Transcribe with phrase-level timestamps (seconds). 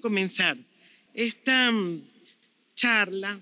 [0.00, 0.56] comenzar
[1.14, 2.02] esta mm,
[2.74, 3.40] charla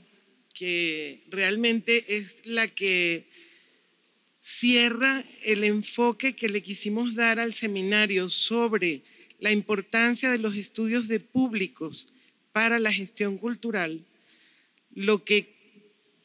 [0.55, 3.27] que realmente es la que
[4.39, 9.03] cierra el enfoque que le quisimos dar al seminario sobre
[9.39, 12.09] la importancia de los estudios de públicos
[12.53, 14.05] para la gestión cultural,
[14.95, 15.55] lo que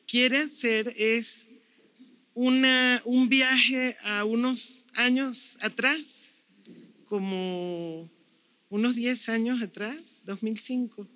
[0.08, 1.48] quiere hacer es
[2.34, 6.46] una, un viaje a unos años atrás,
[7.06, 8.09] como
[8.70, 11.08] unos 10 años atrás, 2005.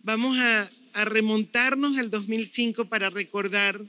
[0.00, 3.84] Vamos a, a remontarnos al 2005 para recordar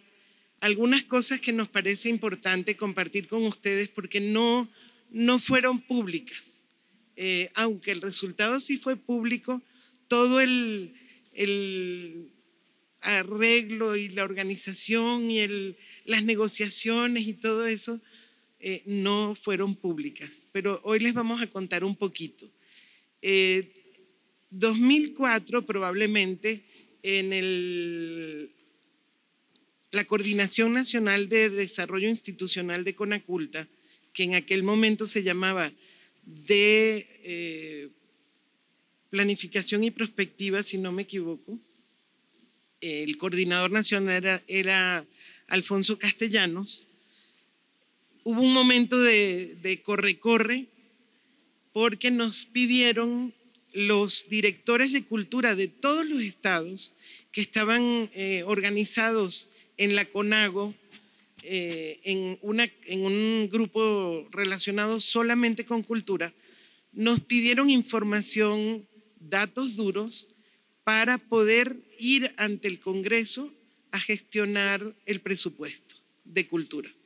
[0.59, 4.67] algunas cosas que nos parece importante compartir con ustedes porque no,
[5.11, 6.63] no fueron públicas.
[7.15, 9.61] Eh, aunque el resultado sí fue público,
[10.07, 10.93] todo el,
[11.33, 12.31] el
[13.01, 18.01] arreglo y la organización y el, las negociaciones y todo eso
[18.59, 20.47] eh, no fueron públicas.
[20.51, 22.49] Pero hoy les vamos a contar un poquito.
[24.49, 26.63] 2004 eh, probablemente
[27.03, 28.49] en el,
[29.91, 33.67] la Coordinación Nacional de Desarrollo Institucional de Conaculta,
[34.13, 35.71] que en aquel momento se llamaba
[36.25, 37.89] de eh,
[39.09, 41.59] Planificación y Prospectiva, si no me equivoco,
[42.81, 45.05] el coordinador nacional era,
[45.47, 46.86] Alfonso Castellanos,
[48.27, 50.65] hubo un momento de corre-corre
[51.71, 53.33] porque nos pidieron
[53.71, 56.91] los directores de cultura de todos los estados
[57.31, 59.47] que estaban eh, organizados
[59.77, 60.75] en la CONAGO,
[61.43, 62.37] eh, en,
[62.87, 66.33] en un grupo relacionado solamente con cultura,
[66.91, 68.85] nos pidieron información,
[69.21, 70.27] datos duros,
[70.83, 73.53] para poder ir ante el Congreso
[73.91, 76.96] a gestionar el presupuesto de cultura.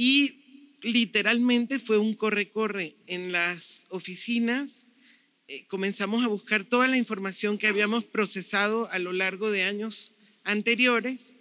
[0.00, 4.86] Y literalmente fue un corre-corre en las oficinas.
[5.48, 10.12] Eh, comenzamos a buscar toda la información que habíamos procesado a lo largo de años
[10.44, 11.34] anteriores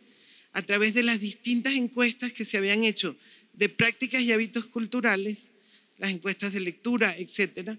[0.53, 3.15] a través de las distintas encuestas que se habían hecho
[3.53, 5.51] de prácticas y hábitos culturales,
[5.99, 7.77] las encuestas de lectura, etcétera,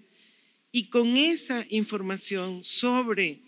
[0.71, 3.41] y con esa información sobre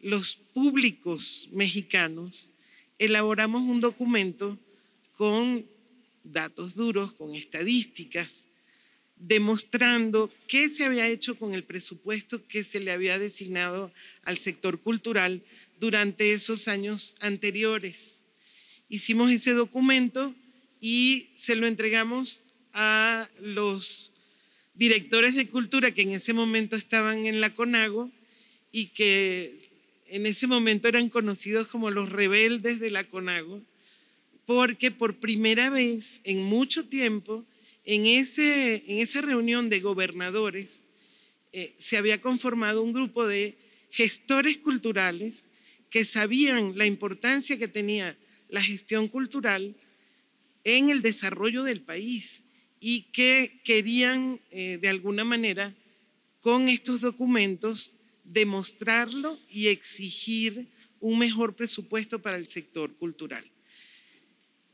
[0.00, 2.50] los públicos mexicanos
[2.98, 4.58] elaboramos un documento
[5.12, 5.66] con
[6.32, 8.48] datos duros, con estadísticas,
[9.16, 13.92] demostrando qué se había hecho con el presupuesto que se le había designado
[14.24, 15.42] al sector cultural
[15.80, 18.20] durante esos años anteriores.
[18.88, 20.34] Hicimos ese documento
[20.80, 24.12] y se lo entregamos a los
[24.74, 28.10] directores de cultura que en ese momento estaban en la CONAGO
[28.70, 29.58] y que
[30.06, 33.62] en ese momento eran conocidos como los rebeldes de la CONAGO,
[34.48, 37.44] porque por primera vez en mucho tiempo
[37.84, 40.84] en, ese, en esa reunión de gobernadores
[41.52, 43.58] eh, se había conformado un grupo de
[43.90, 45.48] gestores culturales
[45.90, 48.16] que sabían la importancia que tenía
[48.48, 49.76] la gestión cultural
[50.64, 52.42] en el desarrollo del país
[52.80, 55.74] y que querían eh, de alguna manera
[56.40, 57.92] con estos documentos
[58.24, 60.68] demostrarlo y exigir
[61.00, 63.44] un mejor presupuesto para el sector cultural.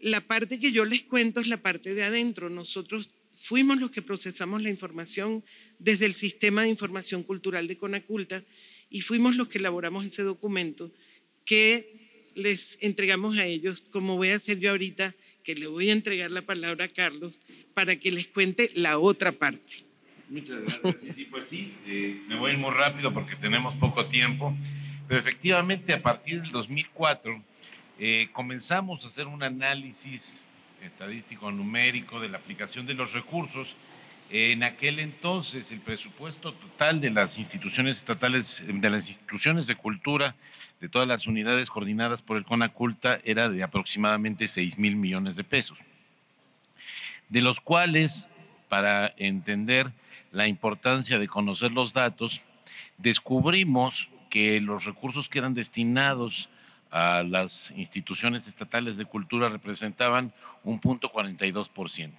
[0.04, 2.50] La parte que yo les cuento es la parte de adentro.
[2.50, 5.42] Nosotros fuimos los que procesamos la información
[5.78, 8.44] desde el Sistema de Información Cultural de Conaculta
[8.90, 10.92] y fuimos los que elaboramos ese documento
[11.46, 15.94] que les entregamos a ellos, como voy a hacer yo ahorita, que le voy a
[15.94, 17.40] entregar la palabra a Carlos
[17.72, 19.86] para que les cuente la otra parte.
[20.28, 21.16] Muchas gracias.
[21.16, 24.54] Sí, pues sí, eh, me voy a ir muy rápido porque tenemos poco tiempo,
[25.08, 27.53] pero efectivamente a partir del 2004
[27.98, 30.40] eh, comenzamos a hacer un análisis
[30.82, 33.76] estadístico numérico de la aplicación de los recursos.
[34.30, 40.34] En aquel entonces el presupuesto total de las instituciones estatales, de las instituciones de cultura,
[40.80, 45.44] de todas las unidades coordinadas por el CONACULTA era de aproximadamente 6 mil millones de
[45.44, 45.78] pesos,
[47.28, 48.26] de los cuales,
[48.68, 49.92] para entender
[50.32, 52.42] la importancia de conocer los datos,
[52.98, 56.48] descubrimos que los recursos que eran destinados
[56.94, 60.32] a las instituciones estatales de cultura representaban
[60.62, 62.12] un punto 42%.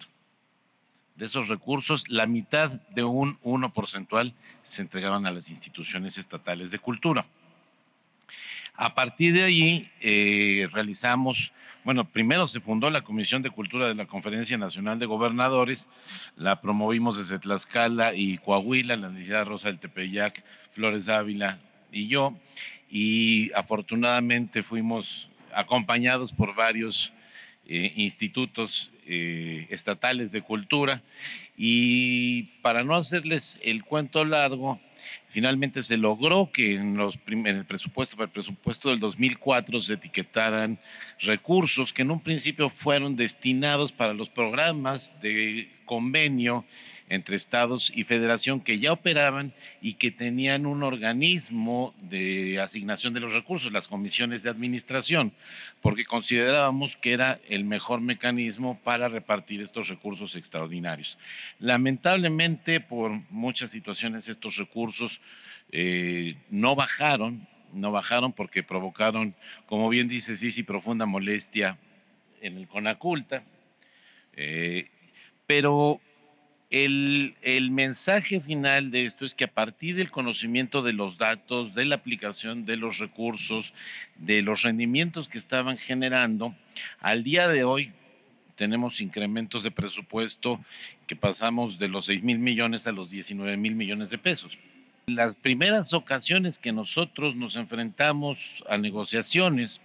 [1.16, 4.34] De esos recursos, la mitad de un 1 porcentual
[4.64, 7.26] se entregaban a las instituciones estatales de cultura.
[8.74, 11.54] A partir de allí eh, realizamos,
[11.86, 15.88] bueno, primero se fundó la Comisión de Cultura de la Conferencia Nacional de Gobernadores,
[16.36, 21.60] la promovimos desde Tlaxcala y Coahuila, la Universidad Rosa del Tepeyac, Flores Ávila
[21.94, 22.36] y yo,
[22.96, 27.12] y afortunadamente fuimos acompañados por varios
[27.68, 31.04] eh, institutos eh, estatales de cultura.
[31.58, 34.80] Y para no hacerles el cuento largo,
[35.28, 39.96] finalmente se logró que en, los en el presupuesto, para el presupuesto del 2004 se
[39.96, 40.80] etiquetaran
[41.20, 46.64] recursos que en un principio fueron destinados para los programas de convenio
[47.08, 53.20] entre estados y federación que ya operaban y que tenían un organismo de asignación de
[53.20, 55.34] los recursos, las comisiones de administración,
[55.82, 61.18] porque considerábamos que era el mejor mecanismo para repartir estos recursos extraordinarios.
[61.60, 65.22] Lamentablemente, por muchas situaciones, estos recursos
[65.72, 69.36] eh, no bajaron, no bajaron porque provocaron,
[69.68, 71.78] como bien dice sí, profunda molestia
[72.42, 73.44] en el Conaculta.
[74.38, 74.90] Eh,
[75.48, 76.02] pero
[76.72, 81.86] el, mensaje final de esto es que a partir del conocimiento de los datos, de
[81.86, 83.74] la aplicación de los recursos,
[84.18, 86.56] de los rendimientos que estaban generando,
[87.00, 87.92] al día de hoy
[88.56, 90.60] tenemos incrementos de presupuesto
[91.08, 94.58] que pasamos de los 6 mil millones a los 19 mil millones de pesos.
[95.08, 99.82] Las primeras ocasiones que nosotros nos enfrentamos a negociaciones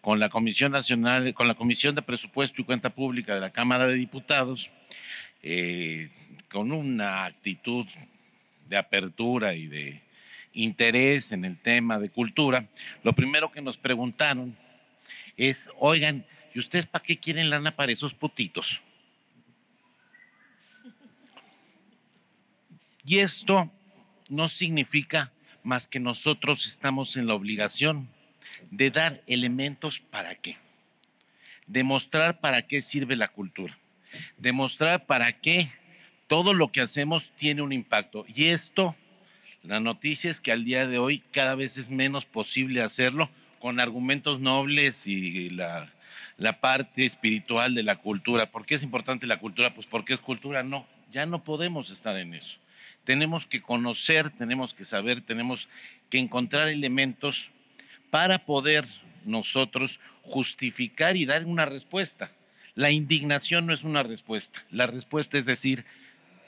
[0.00, 3.86] con la Comisión Nacional, con la Comisión de Presupuesto y Cuenta Pública de la Cámara
[3.86, 4.70] de Diputados,
[5.48, 6.08] eh,
[6.50, 7.86] con una actitud
[8.68, 10.02] de apertura y de
[10.52, 12.66] interés en el tema de cultura,
[13.04, 14.56] lo primero que nos preguntaron
[15.36, 18.80] es, oigan, ¿y ustedes para qué quieren lana para esos putitos?
[23.04, 23.70] Y esto
[24.28, 25.30] no significa
[25.62, 28.08] más que nosotros estamos en la obligación
[28.72, 30.56] de dar elementos para qué,
[31.68, 33.78] demostrar para qué sirve la cultura
[34.38, 35.70] demostrar para qué
[36.26, 38.24] todo lo que hacemos tiene un impacto.
[38.34, 38.94] Y esto,
[39.62, 43.30] la noticia es que al día de hoy cada vez es menos posible hacerlo
[43.60, 45.92] con argumentos nobles y la,
[46.36, 48.50] la parte espiritual de la cultura.
[48.50, 49.74] ¿Por qué es importante la cultura?
[49.74, 50.62] Pues porque es cultura.
[50.62, 52.58] No, ya no podemos estar en eso.
[53.04, 55.68] Tenemos que conocer, tenemos que saber, tenemos
[56.10, 57.50] que encontrar elementos
[58.10, 58.84] para poder
[59.24, 62.30] nosotros justificar y dar una respuesta.
[62.76, 64.62] La indignación no es una respuesta.
[64.70, 65.86] La respuesta es decir,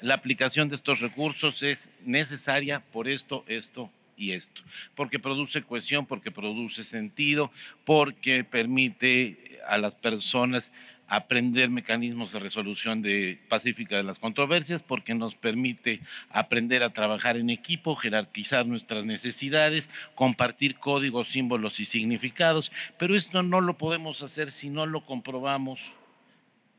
[0.02, 4.60] la aplicación de estos recursos es necesaria por esto, esto y esto,
[4.94, 7.50] porque produce cohesión, porque produce sentido,
[7.86, 10.70] porque permite a las personas
[11.06, 17.38] aprender mecanismos de resolución de, pacífica de las controversias, porque nos permite aprender a trabajar
[17.38, 24.22] en equipo, jerarquizar nuestras necesidades, compartir códigos, símbolos y significados, pero esto no lo podemos
[24.22, 25.92] hacer si no lo comprobamos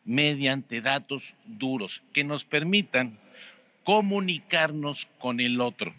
[0.09, 3.19] mediante datos duros que nos permitan
[3.83, 5.93] comunicarnos con el otro.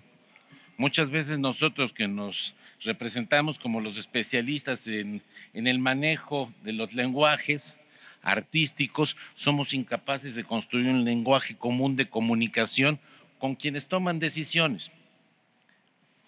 [0.76, 2.52] Muchas veces nosotros que nos
[2.82, 5.22] representamos como los especialistas en,
[5.54, 7.76] el manejo de los lenguajes
[8.20, 12.98] artísticos, somos incapaces de construir un lenguaje común de comunicación
[13.38, 14.90] con quienes toman decisiones.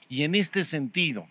[0.08, 1.26] Y en este sentido,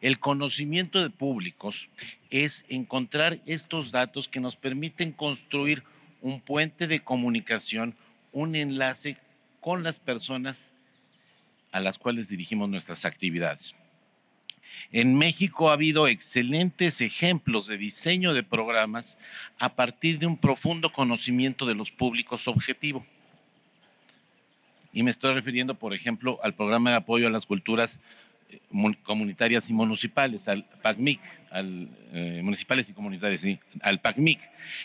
[0.00, 1.88] el conocimiento de públicos
[2.30, 5.82] es encontrar estos datos que nos permiten construir
[6.20, 7.96] un puente de comunicación,
[8.32, 9.16] un enlace
[9.60, 10.70] con las personas
[11.72, 13.74] a las cuales dirigimos nuestras actividades.
[14.90, 19.18] En México ha habido excelentes ejemplos de diseño de programas
[19.58, 23.06] a partir de un profundo conocimiento de los públicos objetivo.
[24.92, 28.00] Y me estoy refiriendo, por ejemplo, al programa de apoyo a las culturas
[29.02, 33.44] comunitarias y municipales, al PACMIC, al, eh, municipales y comunitarias,
[33.80, 34.40] al PACMIC,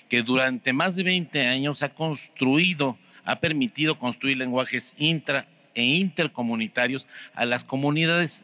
[0.10, 7.08] que durante más de 20 años ha construido, ha permitido construir lenguajes intra e intercomunitarios
[7.34, 8.44] a las comunidades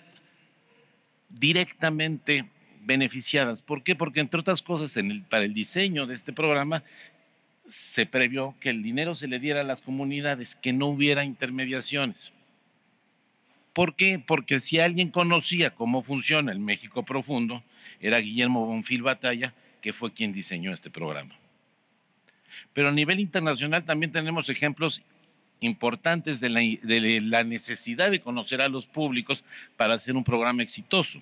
[1.30, 2.46] directamente
[2.82, 3.62] beneficiadas.
[3.62, 3.96] ¿Por qué?
[3.96, 6.84] Porque entre otras cosas, en el, para el diseño de este programa
[7.68, 12.33] se previó que el dinero se le diera a las comunidades, que no hubiera intermediaciones.
[13.74, 14.20] ¿Por qué?
[14.20, 17.64] Porque si alguien conocía cómo funciona el México profundo,
[18.00, 21.36] era Guillermo Bonfil Batalla, que fue quien diseñó este programa.
[22.74, 25.02] Pero a nivel internacional también tenemos ejemplos
[25.60, 26.50] importantes de
[27.22, 29.44] la, necesidad de conocer a los públicos
[29.78, 31.22] para hacer un programa exitoso.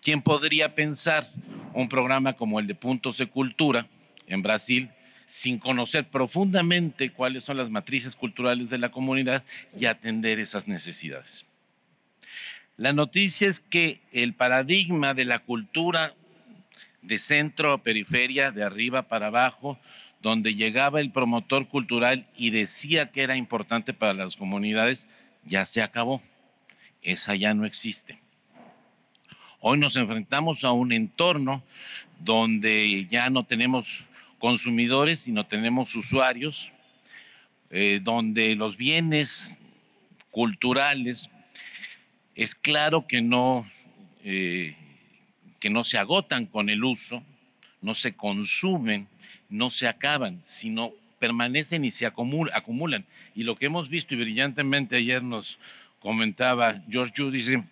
[0.00, 1.28] ¿Quién podría pensar
[1.72, 3.86] un programa como el de Puntos de Cultura
[4.26, 4.90] en Brasil
[5.26, 9.44] sin conocer profundamente cuáles son las matrices culturales de la comunidad
[9.78, 11.46] y atender esas necesidades?
[12.76, 16.14] La noticia es que el paradigma de la cultura
[17.02, 19.78] de centro a periferia, de arriba para abajo,
[20.22, 25.08] donde llegaba el promotor cultural y decía que era importante para las comunidades,
[25.44, 26.22] ya se acabó.
[27.02, 28.20] Esa ya no existe.
[29.60, 31.62] Hoy nos enfrentamos a un entorno
[32.20, 34.04] donde ya no tenemos
[34.38, 36.70] consumidores, sino tenemos usuarios,
[37.70, 39.54] eh, donde los bienes
[40.30, 41.28] culturales
[42.34, 43.70] es claro que no,
[44.24, 44.76] eh,
[45.60, 47.22] que no se agotan con el uso,
[47.80, 49.08] no se consumen,
[49.48, 53.04] no se acaban, sino permanecen y se acumulan.
[53.34, 55.58] Y lo que hemos visto y brillantemente ayer nos
[56.00, 57.62] comentaba George Judice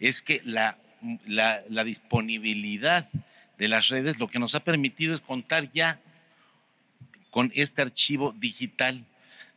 [0.00, 0.78] es que la,
[1.26, 3.08] la, la disponibilidad
[3.56, 6.00] de las redes lo que nos ha permitido es contar ya
[7.30, 9.04] con este archivo digital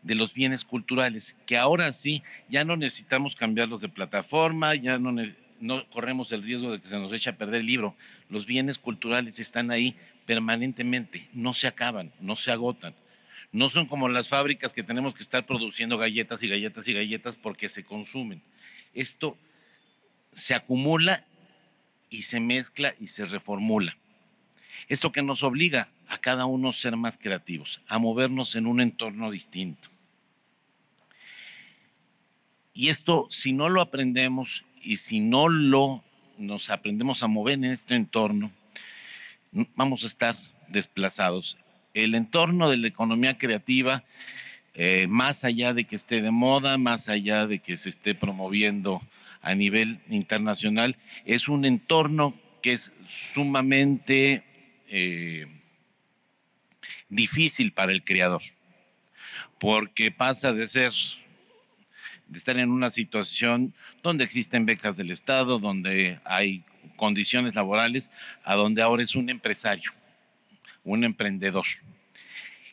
[0.04, 5.14] de los bienes culturales, que ahora sí ya no necesitamos cambiarlos de plataforma, ya no,
[5.60, 7.96] no corremos el riesgo de que se nos eche a perder el libro.
[8.30, 12.96] Los bienes culturales están ahí permanentemente, no se acaban, no se agotan.
[13.52, 17.36] No son como las fábricas que tenemos que estar produciendo galletas y galletas y galletas
[17.36, 18.42] porque se consumen.
[18.94, 19.38] Esto
[20.32, 21.26] se acumula
[22.10, 23.98] y se mezcla y se reformula.
[24.88, 29.32] Esto que nos obliga a cada uno ser más creativos, a movernos en un entorno
[29.32, 29.91] distinto.
[32.74, 36.04] Y esto, si no lo aprendemos y si no lo
[36.38, 38.52] nos aprendemos a mover en este entorno,
[39.76, 40.36] vamos a estar
[40.70, 41.58] desplazados.
[41.94, 44.04] El entorno de la economía creativa,
[44.74, 49.02] eh, más allá de que esté de moda, más allá de que se esté promoviendo
[49.42, 54.44] a nivel internacional, es un entorno que es sumamente
[54.88, 55.48] eh,
[57.10, 58.42] difícil para el creador,
[59.60, 60.94] porque pasa de ser
[62.32, 66.64] de estar en una situación donde existen becas del Estado, donde hay
[66.96, 68.10] condiciones laborales,
[68.46, 69.92] a donde ahora es un empresario,
[70.86, 71.66] un emprendedor.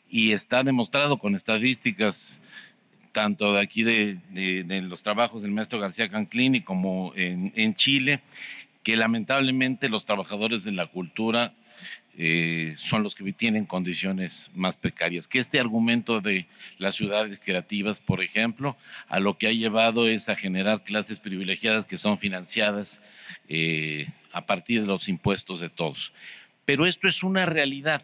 [0.09, 2.39] Y está demostrado con estadísticas
[3.11, 8.21] tanto de aquí de, los trabajos del maestro García Canclini como en, en Chile,
[8.83, 11.53] que lamentablemente los trabajadores de la cultura
[12.17, 15.27] eh, son los que tienen condiciones más precarias.
[15.27, 16.47] Que este argumento de
[16.77, 18.75] las ciudades creativas, por ejemplo,
[19.07, 22.99] a lo que ha llevado es a generar clases privilegiadas que son financiadas
[23.47, 26.11] eh, a partir de los impuestos de todos.
[26.65, 28.01] Pero esto es una realidad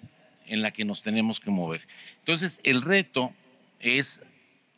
[0.47, 1.87] en la que nos tenemos que mover.
[2.19, 3.33] Entonces, el reto
[3.79, 4.21] es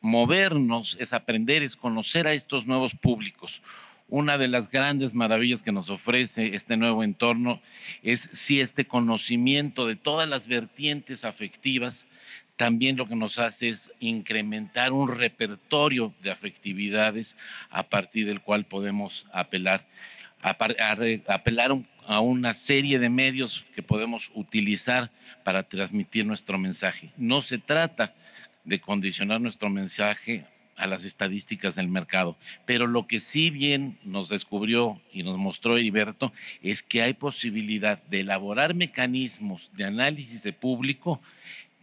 [0.02, 3.62] movernos, es aprender, es conocer a estos nuevos públicos
[4.10, 7.62] una de las grandes maravillas que nos ofrece este nuevo entorno
[8.04, 12.06] es si este conocimiento de todas las vertientes afectivas
[12.58, 17.38] también lo que nos hace es incrementar un repertorio de afectividades
[17.70, 19.86] a partir del cual podemos apelar,
[20.42, 21.72] apelar
[22.08, 25.12] a una serie de medios que podemos utilizar
[25.44, 27.12] para transmitir nuestro mensaje.
[27.16, 28.16] No se trata
[28.64, 30.46] de condicionar nuestro mensaje
[30.78, 32.38] a las estadísticas del mercado.
[32.66, 36.32] Pero lo que sí bien nos descubrió y nos mostró Heriberto
[36.62, 41.22] es que hay posibilidad de elaborar mecanismos de análisis de público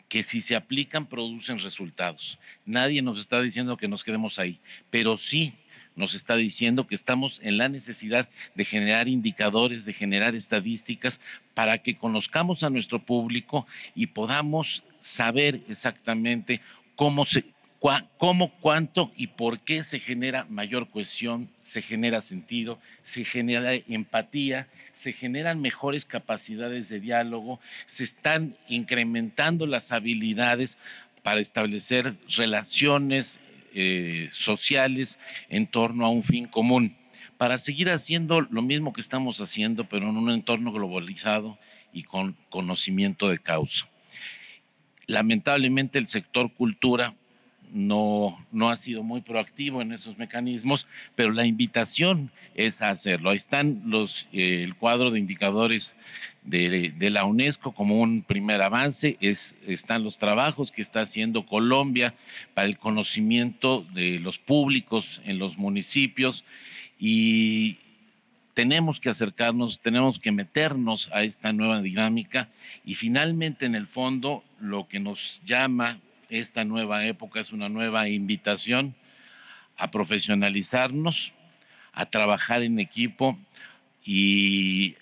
[0.09, 2.39] que si se aplican producen resultados.
[2.65, 4.61] Nadie nos está diciendo que nos quedemos ahí,
[4.91, 5.55] pero sí
[5.97, 11.21] nos está diciendo que estamos en la necesidad de generar indicadores, de generar estadísticas
[11.55, 16.61] para que conozcamos a nuestro público y podamos saber exactamente
[16.97, 17.45] cómo se,
[18.17, 24.69] cómo, cuánto y por qué se genera mayor cohesión, se genera sentido, se genera empatía,
[24.95, 30.79] se generan mejores capacidades de diálogo, se están incrementando las habilidades
[31.23, 33.39] para establecer relaciones
[33.75, 35.19] eh, sociales
[35.51, 36.97] en torno a un fin común,
[37.37, 41.59] para seguir haciendo lo mismo que estamos haciendo, pero en un entorno globalizado
[41.93, 43.87] y con conocimiento de causa.
[45.07, 47.15] Lamentablemente el sector cultura
[47.75, 53.31] no, no ha sido muy proactivo en esos mecanismos, pero la invitación es a hacerlo.
[53.31, 55.97] Ahí están los, eh, el cuadro de indicadores
[56.45, 61.47] de, de, la UNESCO como un primer avance, es, están los trabajos que está haciendo
[61.47, 62.15] Colombia
[62.55, 66.45] para el conocimiento de los públicos en los municipios
[66.99, 67.79] y
[68.53, 72.51] tenemos que acercarnos, tenemos que meternos a esta nueva dinámica
[72.85, 75.99] y finalmente en el fondo lo que nos llama
[76.39, 78.95] esta nueva época es una nueva invitación
[79.77, 81.33] a profesionalizarnos,
[81.93, 83.39] a trabajar en equipo
[84.05, 84.97] y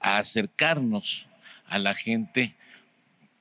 [0.00, 1.26] a acercarnos
[1.66, 2.54] a la gente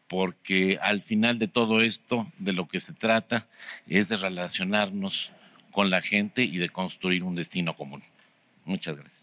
[0.08, 3.48] porque al final de todo esto, de lo que se trata,
[3.88, 5.32] es de relacionarnos
[5.72, 8.04] con la gente y de construir un destino común.
[8.66, 9.21] Muchas gracias.